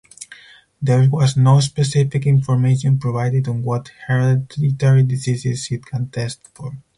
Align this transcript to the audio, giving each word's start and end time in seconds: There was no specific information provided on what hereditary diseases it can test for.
There 0.81 1.07
was 1.11 1.37
no 1.37 1.59
specific 1.59 2.25
information 2.25 2.97
provided 2.97 3.47
on 3.47 3.61
what 3.61 3.91
hereditary 4.07 5.03
diseases 5.03 5.67
it 5.69 5.85
can 5.85 6.09
test 6.09 6.41
for. 6.55 6.73